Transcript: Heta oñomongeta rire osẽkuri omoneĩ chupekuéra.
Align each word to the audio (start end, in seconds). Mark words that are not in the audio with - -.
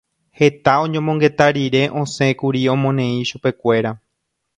Heta 0.39 0.73
oñomongeta 0.85 1.45
rire 1.57 1.83
osẽkuri 2.01 2.61
omoneĩ 2.73 3.21
chupekuéra. 3.29 3.91